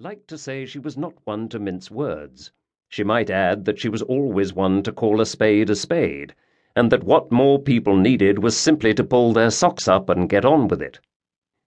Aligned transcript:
liked 0.00 0.28
to 0.28 0.38
say 0.38 0.64
she 0.64 0.78
was 0.78 0.96
not 0.96 1.12
one 1.24 1.48
to 1.48 1.58
mince 1.58 1.90
words. 1.90 2.52
She 2.88 3.02
might 3.02 3.30
add 3.30 3.64
that 3.64 3.80
she 3.80 3.88
was 3.88 4.00
always 4.02 4.54
one 4.54 4.80
to 4.84 4.92
call 4.92 5.20
a 5.20 5.26
spade 5.26 5.70
a 5.70 5.74
spade, 5.74 6.36
and 6.76 6.92
that 6.92 7.02
what 7.02 7.32
more 7.32 7.58
people 7.58 7.96
needed 7.96 8.38
was 8.38 8.56
simply 8.56 8.94
to 8.94 9.02
pull 9.02 9.32
their 9.32 9.50
socks 9.50 9.88
up 9.88 10.08
and 10.08 10.28
get 10.28 10.44
on 10.44 10.68
with 10.68 10.80
it. 10.80 11.00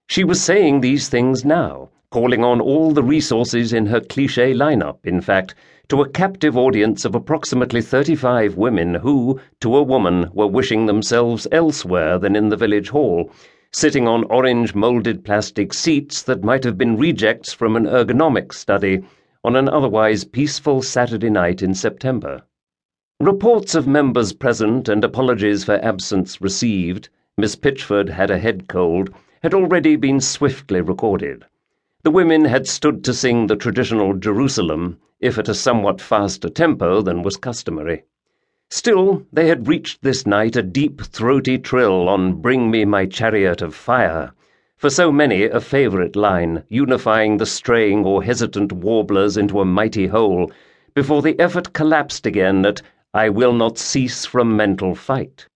She 0.07 0.23
was 0.23 0.41
saying 0.41 0.79
these 0.79 1.09
things 1.09 1.44
now, 1.44 1.89
calling 2.09 2.41
on 2.41 2.62
all 2.62 2.91
the 2.91 3.04
resources 3.04 3.73
in 3.73 3.88
her 3.88 4.00
cliche 4.00 4.54
lineup, 4.54 5.00
in 5.04 5.20
fact, 5.20 5.54
to 5.89 6.02
a 6.02 6.07
captive 6.07 6.55
audience 6.57 7.04
of 7.04 7.16
approximately 7.16 7.82
35 7.82 8.55
women 8.55 8.95
who, 8.95 9.41
to 9.59 9.75
a 9.75 9.84
woman, 9.84 10.29
were 10.32 10.48
wishing 10.48 10.86
themselves 10.86 11.48
elsewhere 11.52 12.18
than 12.18 12.38
in 12.38 12.48
the 12.48 12.55
village 12.55 12.91
hall 12.91 13.29
sitting 13.74 14.08
on 14.08 14.24
orange 14.26 14.76
moulded 14.76 15.24
plastic 15.24 15.74
seats 15.74 16.21
that 16.24 16.44
might 16.44 16.64
have 16.64 16.78
been 16.78 16.98
rejects 16.98 17.54
from 17.54 17.76
an 17.76 17.86
ergonomics 17.86 18.56
study 18.56 19.02
on 19.44 19.56
an 19.56 19.70
otherwise 19.70 20.24
peaceful 20.24 20.82
Saturday 20.82 21.29
night 21.29 21.62
in 21.62 21.74
September. 21.74 22.42
Reports 23.20 23.74
of 23.74 23.88
members 23.88 24.34
present 24.34 24.89
and 24.89 25.04
apologies 25.04 25.64
for 25.64 25.84
absence 25.84 26.42
received, 26.42 27.10
Miss 27.38 27.56
Pitchford 27.56 28.10
had 28.10 28.29
a 28.29 28.38
head 28.38 28.68
cold, 28.68 29.10
had 29.42 29.54
already 29.54 29.96
been 29.96 30.20
swiftly 30.20 30.82
recorded. 30.82 31.46
The 32.03 32.12
women 32.12 32.45
had 32.45 32.67
stood 32.67 33.03
to 33.03 33.14
sing 33.14 33.48
the 33.48 33.56
traditional 33.56 34.16
Jerusalem, 34.16 34.98
if 35.20 35.38
at 35.38 35.48
a 35.48 35.53
somewhat 35.53 36.02
faster 36.02 36.50
tempo 36.50 37.02
than 37.02 37.23
was 37.23 37.38
customary. 37.38 38.03
Still, 38.73 39.25
they 39.34 39.50
had 39.50 39.67
reached 39.67 40.02
this 40.02 40.25
night 40.25 40.56
a 40.56 40.64
deep, 40.64 41.02
throaty 41.02 41.58
trill 41.58 42.08
on 42.08 42.36
Bring 42.42 42.72
Me 42.72 42.86
My 42.86 43.06
Chariot 43.06 43.62
of 43.62 43.75
Fire, 43.75 44.31
for 44.78 44.89
so 44.89 45.12
many 45.12 45.44
a 45.44 45.59
favourite 45.59 46.16
line, 46.16 46.64
unifying 46.70 47.36
the 47.36 47.45
straying 47.45 48.06
or 48.06 48.23
hesitant 48.23 48.72
warblers 48.72 49.36
into 49.36 49.59
a 49.59 49.66
mighty 49.66 50.08
whole, 50.08 50.50
before 50.94 51.22
the 51.22 51.38
effort 51.38 51.73
collapsed 51.73 52.26
again 52.26 52.66
at 52.66 52.82
I 53.14 53.28
Will 53.28 53.52
Not 53.52 53.78
Cease 53.78 54.26
from 54.26 54.56
Mental 54.56 54.95
Fight. 54.95 55.48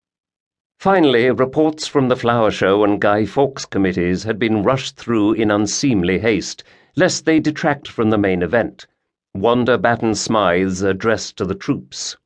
Finally, 0.78 1.30
reports 1.30 1.86
from 1.86 2.08
the 2.08 2.16
Flower 2.16 2.50
Show 2.50 2.84
and 2.84 3.00
Guy 3.00 3.24
Fawkes 3.24 3.64
committees 3.64 4.24
had 4.24 4.38
been 4.38 4.62
rushed 4.62 4.96
through 4.96 5.32
in 5.32 5.50
unseemly 5.50 6.18
haste, 6.18 6.64
lest 6.96 7.24
they 7.24 7.40
detract 7.40 7.88
from 7.88 8.10
the 8.10 8.18
main 8.18 8.42
event. 8.42 8.86
Wanda 9.32 9.78
Batten 9.78 10.14
Smythe's 10.14 10.82
address 10.82 11.32
to 11.32 11.46
the 11.46 11.54
troops. 11.54 12.18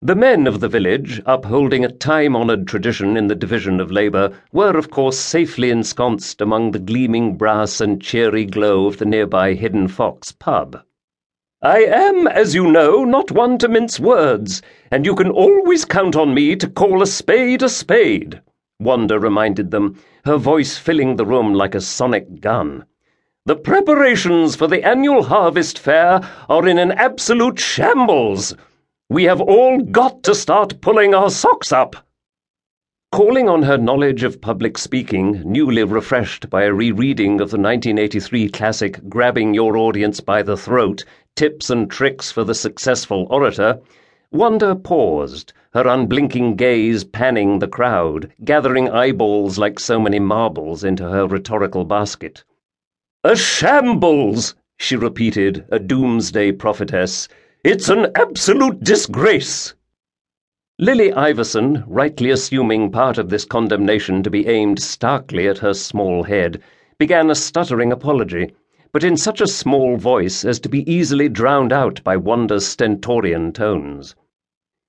The 0.00 0.14
men 0.14 0.46
of 0.46 0.60
the 0.60 0.68
village, 0.68 1.20
upholding 1.26 1.84
a 1.84 1.90
time 1.90 2.36
honoured 2.36 2.68
tradition 2.68 3.16
in 3.16 3.26
the 3.26 3.34
division 3.34 3.80
of 3.80 3.90
labour, 3.90 4.30
were 4.52 4.78
of 4.78 4.90
course 4.90 5.18
safely 5.18 5.70
ensconced 5.70 6.40
among 6.40 6.70
the 6.70 6.78
gleaming 6.78 7.36
brass 7.36 7.80
and 7.80 8.00
cheery 8.00 8.44
glow 8.44 8.86
of 8.86 8.98
the 8.98 9.04
nearby 9.04 9.54
Hidden 9.54 9.88
Fox 9.88 10.30
pub. 10.30 10.80
I 11.62 11.80
am, 11.80 12.28
as 12.28 12.54
you 12.54 12.70
know, 12.70 13.04
not 13.04 13.32
one 13.32 13.58
to 13.58 13.66
mince 13.66 13.98
words, 13.98 14.62
and 14.92 15.04
you 15.04 15.16
can 15.16 15.32
always 15.32 15.84
count 15.84 16.14
on 16.14 16.32
me 16.32 16.54
to 16.54 16.68
call 16.68 17.02
a 17.02 17.06
spade 17.06 17.64
a 17.64 17.68
spade, 17.68 18.40
Wanda 18.78 19.18
reminded 19.18 19.72
them, 19.72 20.00
her 20.24 20.36
voice 20.36 20.78
filling 20.78 21.16
the 21.16 21.26
room 21.26 21.52
like 21.52 21.74
a 21.74 21.80
sonic 21.80 22.40
gun. 22.40 22.84
The 23.46 23.56
preparations 23.56 24.54
for 24.54 24.68
the 24.68 24.84
annual 24.84 25.24
Harvest 25.24 25.76
Fayre 25.76 26.24
are 26.48 26.68
in 26.68 26.78
an 26.78 26.92
absolute 26.92 27.58
shambles. 27.58 28.54
We 29.10 29.24
have 29.24 29.40
all 29.40 29.80
got 29.80 30.22
to 30.24 30.34
start 30.34 30.82
pulling 30.82 31.14
our 31.14 31.30
socks 31.30 31.72
up. 31.72 31.96
Calling 33.10 33.48
on 33.48 33.62
her 33.62 33.78
knowledge 33.78 34.22
of 34.22 34.38
public 34.38 34.76
speaking, 34.76 35.42
newly 35.50 35.82
refreshed 35.82 36.50
by 36.50 36.64
a 36.64 36.74
rereading 36.74 37.40
of 37.40 37.50
the 37.50 37.56
1983 37.56 38.50
classic 38.50 39.00
Grabbing 39.08 39.54
Your 39.54 39.78
Audience 39.78 40.20
by 40.20 40.42
the 40.42 40.58
Throat 40.58 41.06
Tips 41.36 41.70
and 41.70 41.90
Tricks 41.90 42.30
for 42.30 42.44
the 42.44 42.54
Successful 42.54 43.26
Orator, 43.30 43.80
Wanda 44.30 44.76
paused, 44.76 45.54
her 45.72 45.88
unblinking 45.88 46.56
gaze 46.56 47.02
panning 47.02 47.60
the 47.60 47.66
crowd, 47.66 48.30
gathering 48.44 48.90
eyeballs 48.90 49.56
like 49.56 49.80
so 49.80 49.98
many 49.98 50.18
marbles 50.18 50.84
into 50.84 51.08
her 51.08 51.26
rhetorical 51.26 51.86
basket. 51.86 52.44
A 53.24 53.34
shambles, 53.34 54.54
she 54.76 54.96
repeated, 54.96 55.64
a 55.70 55.78
doomsday 55.78 56.52
prophetess. 56.52 57.26
It's 57.70 57.90
an 57.90 58.06
absolute 58.14 58.82
disgrace. 58.82 59.74
Lily 60.78 61.12
Iverson, 61.12 61.84
rightly 61.86 62.30
assuming 62.30 62.90
part 62.90 63.18
of 63.18 63.28
this 63.28 63.44
condemnation 63.44 64.22
to 64.22 64.30
be 64.30 64.46
aimed 64.46 64.80
starkly 64.80 65.46
at 65.46 65.58
her 65.58 65.74
small 65.74 66.22
head, 66.22 66.62
began 66.98 67.28
a 67.28 67.34
stuttering 67.34 67.92
apology, 67.92 68.52
but 68.90 69.04
in 69.04 69.18
such 69.18 69.42
a 69.42 69.46
small 69.46 69.98
voice 69.98 70.46
as 70.46 70.58
to 70.60 70.70
be 70.70 70.90
easily 70.90 71.28
drowned 71.28 71.70
out 71.70 72.02
by 72.04 72.16
Wanda's 72.16 72.66
stentorian 72.66 73.52
tones. 73.52 74.16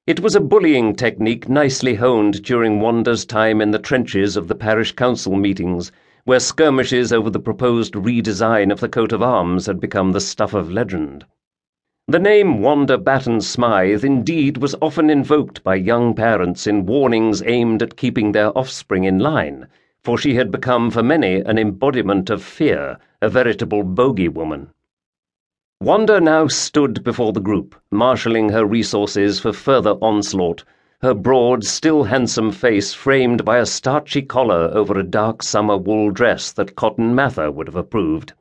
It 0.08 0.22
was 0.22 0.34
a 0.34 0.40
bullying 0.40 0.96
technique 0.96 1.50
nicely 1.50 1.96
honed 1.96 2.44
during 2.44 2.80
Wanda's 2.80 3.26
time 3.26 3.60
in 3.60 3.72
the 3.72 3.80
trenches 3.80 4.38
of 4.38 4.48
the 4.48 4.56
parish 4.56 4.94
council 4.94 5.36
meetings, 5.36 5.92
where 6.24 6.40
skirmishes 6.40 7.12
over 7.12 7.30
the 7.30 7.42
proposed 7.42 7.96
redesign 7.96 8.72
of 8.72 8.80
the 8.80 8.88
coat 8.88 9.12
of 9.12 9.22
arms 9.22 9.66
had 9.66 9.82
become 9.82 10.14
the 10.14 10.22
stuff 10.22 10.54
of 10.54 10.72
legend. 10.72 11.26
The 12.10 12.18
name 12.18 12.64
Wanda 12.64 12.98
Batten 12.98 13.40
Smythe 13.40 14.04
indeed 14.04 14.58
was 14.58 14.76
often 14.82 15.12
invoked 15.12 15.64
by 15.64 15.76
young 15.76 16.16
parents 16.16 16.66
in 16.66 16.88
warnings 16.88 17.44
aimed 17.46 17.84
at 17.84 17.98
keeping 17.98 18.32
their 18.32 18.50
offspring 18.58 19.04
in 19.04 19.20
line, 19.20 19.68
for 20.02 20.18
she 20.18 20.34
had 20.34 20.50
become 20.50 20.90
for 20.90 21.04
many 21.04 21.36
an 21.42 21.60
embodiment 21.60 22.32
of 22.32 22.42
fear, 22.42 22.98
a 23.22 23.30
veritable 23.30 23.84
bogey 23.84 24.28
woman. 24.28 24.70
Wanda 25.80 26.20
now 26.20 26.48
stood 26.48 27.04
before 27.04 27.32
the 27.32 27.40
group, 27.40 27.76
marshalling 27.92 28.50
her 28.50 28.66
resources 28.66 29.40
for 29.40 29.54
further 29.54 29.94
onslaught, 30.02 30.64
her 31.04 31.14
broad, 31.14 31.64
still 31.64 32.06
handsome 32.06 32.52
face 32.52 32.92
framed 32.92 33.46
by 33.46 33.60
a 33.60 33.68
starchy 33.68 34.24
collar 34.24 34.72
over 34.74 34.98
a 34.98 35.04
dark 35.04 35.44
summer 35.44 35.78
wool 35.78 36.10
dress 36.10 36.52
that 36.54 36.76
Cotton 36.76 37.14
Mather 37.14 37.52
would 37.52 37.68
have 37.68 37.76
approved. 37.76 38.34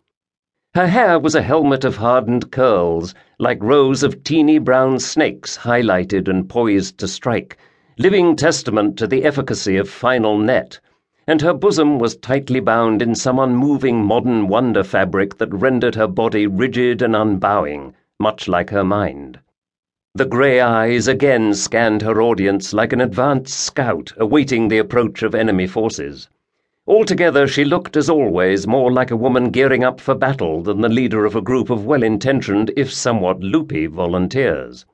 Her 0.74 0.86
hair 0.86 1.18
was 1.18 1.34
a 1.34 1.42
helmet 1.42 1.84
of 1.84 1.96
hardened 1.96 2.52
curls, 2.52 3.14
like 3.38 3.62
rows 3.62 4.02
of 4.02 4.22
teeny 4.22 4.58
brown 4.58 4.98
snakes 4.98 5.58
highlighted 5.58 6.28
and 6.28 6.48
poised 6.48 6.98
to 6.98 7.08
strike, 7.08 7.56
living 7.98 8.36
testament 8.36 8.96
to 8.98 9.06
the 9.06 9.24
efficacy 9.24 9.76
of 9.76 9.88
final 9.88 10.38
net, 10.38 10.78
and 11.26 11.40
her 11.40 11.52
bosom 11.52 11.98
was 11.98 12.16
tightly 12.16 12.60
bound 12.60 13.02
in 13.02 13.14
some 13.14 13.38
unmoving 13.38 14.04
modern 14.04 14.46
wonder 14.46 14.84
fabric 14.84 15.38
that 15.38 15.52
rendered 15.52 15.94
her 15.94 16.06
body 16.06 16.46
rigid 16.46 17.02
and 17.02 17.16
unbowing, 17.16 17.94
much 18.20 18.46
like 18.46 18.70
her 18.70 18.84
mind. 18.84 19.40
The 20.14 20.26
grey 20.26 20.60
eyes 20.60 21.08
again 21.08 21.54
scanned 21.54 22.02
her 22.02 22.22
audience 22.22 22.72
like 22.72 22.92
an 22.92 23.00
advanced 23.00 23.54
scout 23.54 24.12
awaiting 24.16 24.68
the 24.68 24.78
approach 24.78 25.22
of 25.22 25.34
enemy 25.34 25.66
forces. 25.66 26.28
Altogether, 26.88 27.46
she 27.46 27.66
looked, 27.66 27.98
as 27.98 28.08
always, 28.08 28.66
more 28.66 28.90
like 28.90 29.10
a 29.10 29.16
woman 29.16 29.50
gearing 29.50 29.84
up 29.84 30.00
for 30.00 30.14
battle 30.14 30.62
than 30.62 30.80
the 30.80 30.88
leader 30.88 31.26
of 31.26 31.36
a 31.36 31.42
group 31.42 31.68
of 31.68 31.84
well 31.84 32.02
intentioned, 32.02 32.72
if 32.78 32.90
somewhat 32.90 33.40
loopy, 33.40 33.84
volunteers. 33.84 34.86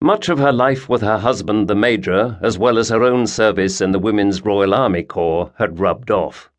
Much 0.00 0.30
of 0.30 0.38
her 0.38 0.50
life 0.50 0.88
with 0.88 1.02
her 1.02 1.18
husband, 1.18 1.68
the 1.68 1.74
Major, 1.74 2.38
as 2.40 2.56
well 2.56 2.78
as 2.78 2.88
her 2.88 3.04
own 3.04 3.26
service 3.26 3.82
in 3.82 3.92
the 3.92 3.98
Women's 3.98 4.42
Royal 4.46 4.72
Army 4.72 5.02
Corps, 5.02 5.52
had 5.58 5.78
rubbed 5.78 6.10
off. 6.10 6.50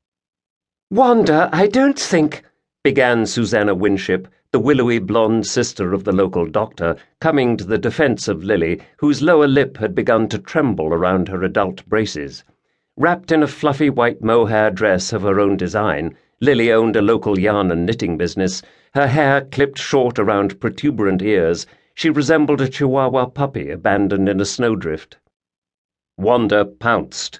Wanda, 0.91 1.49
I 1.51 1.65
don't 1.65 1.97
think, 1.97 2.43
began 2.83 3.25
Susanna 3.25 3.73
Winship, 3.73 4.27
the 4.51 4.59
willowy 4.59 4.99
blonde 4.99 5.47
sister 5.47 5.91
of 5.91 6.03
the 6.03 6.11
local 6.11 6.45
doctor, 6.45 6.97
coming 7.19 7.57
to 7.57 7.63
the 7.63 7.79
defence 7.79 8.27
of 8.27 8.43
Lily, 8.43 8.79
whose 8.97 9.23
lower 9.23 9.47
lip 9.47 9.77
had 9.77 9.95
begun 9.95 10.29
to 10.29 10.37
tremble 10.37 10.93
around 10.93 11.29
her 11.29 11.41
adult 11.41 11.83
braces. 11.87 12.43
Wrapped 12.97 13.31
in 13.31 13.41
a 13.41 13.47
fluffy 13.47 13.89
white 13.89 14.21
mohair 14.21 14.69
dress 14.69 15.13
of 15.13 15.21
her 15.21 15.39
own 15.39 15.57
design, 15.57 16.17
Lily 16.41 16.71
owned 16.71 16.95
a 16.95 17.01
local 17.01 17.39
yarn 17.39 17.71
and 17.71 17.85
knitting 17.85 18.17
business. 18.17 18.61
Her 18.93 19.07
hair 19.07 19.41
clipped 19.41 19.77
short 19.77 20.19
around 20.19 20.59
protuberant 20.59 21.21
ears, 21.21 21.65
she 21.93 22.09
resembled 22.09 22.61
a 22.61 22.67
Chihuahua 22.67 23.27
puppy 23.27 23.69
abandoned 23.69 24.27
in 24.27 24.41
a 24.41 24.45
snowdrift. 24.45 25.17
Wanda 26.17 26.65
pounced. 26.65 27.39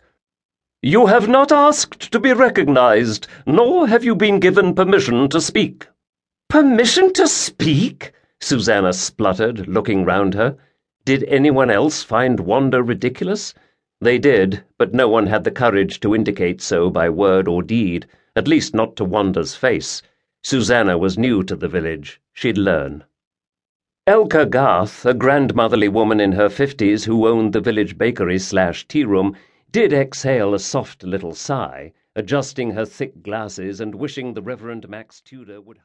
You 0.82 1.08
have 1.08 1.28
not 1.28 1.52
asked 1.52 2.12
to 2.12 2.20
be 2.20 2.34
recognized, 2.34 3.28
nor 3.46 3.88
have 3.88 4.04
you 4.04 4.16
been 4.16 4.40
given 4.40 4.74
permission 4.74 5.30
to 5.30 5.42
speak. 5.42 5.88
Permission 6.50 7.14
to 7.14 7.28
speak? 7.28 8.14
Susanna 8.40 8.94
spluttered, 8.94 9.68
looking 9.68 10.06
round 10.06 10.34
her. 10.34 10.58
Did 11.06 11.24
anyone 11.26 11.70
else 11.70 12.04
find 12.04 12.40
Wanda 12.40 12.82
ridiculous? 12.82 13.54
They 14.02 14.18
did, 14.18 14.64
but 14.80 14.96
no 14.96 15.08
one 15.08 15.28
had 15.28 15.44
the 15.44 15.52
courage 15.52 16.00
to 16.00 16.16
indicate 16.16 16.60
so 16.60 16.90
by 16.90 17.08
word 17.08 17.48
or 17.48 17.62
deed, 17.62 18.08
at 18.36 18.48
least 18.48 18.74
not 18.74 18.96
to 18.96 19.06
Wanda's 19.06 19.56
face. 19.56 20.02
Susanna 20.42 20.98
was 20.98 21.20
new 21.20 21.44
to 21.44 21.56
the 21.56 21.68
village. 21.68 22.20
She'd 22.34 22.58
learn. 22.58 23.04
Elka 24.08 24.50
Garth, 24.50 25.06
a 25.06 25.14
grandmotherly 25.14 25.88
woman 25.88 26.20
in 26.20 26.32
her 26.32 26.50
fifties 26.50 27.06
who 27.06 27.28
owned 27.28 27.54
the 27.54 27.62
village 27.62 27.96
bakery 27.96 28.40
slash 28.40 28.88
tea 28.88 29.04
room, 29.04 29.38
did 29.72 29.94
exhale 29.94 30.56
a 30.56 30.60
soft 30.60 31.04
little 31.04 31.36
sigh, 31.36 31.94
adjusting 32.16 32.72
her 32.72 32.86
thick 32.86 33.22
glasses 33.22 33.80
and 33.80 33.94
wishing 33.94 34.34
the 34.34 34.42
Reverend 34.42 34.90
Max 34.90 35.22
Tudor 35.22 35.62
would. 35.62 35.78